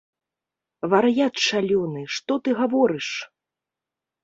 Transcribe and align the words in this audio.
Вар'ят 0.93 1.35
шалёны, 1.49 2.03
што 2.17 2.33
ты 2.47 2.59
гаворыш? 2.63 3.09